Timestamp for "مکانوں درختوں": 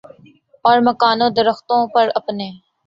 0.81-1.81